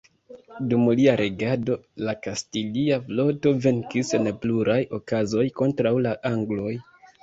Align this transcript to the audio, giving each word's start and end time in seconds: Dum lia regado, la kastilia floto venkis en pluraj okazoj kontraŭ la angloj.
Dum 0.69 0.87
lia 0.99 1.13
regado, 1.21 1.75
la 2.09 2.17
kastilia 2.29 2.99
floto 3.05 3.55
venkis 3.69 4.13
en 4.21 4.35
pluraj 4.43 4.83
okazoj 5.03 5.49
kontraŭ 5.63 5.97
la 6.11 6.21
angloj. 6.37 6.79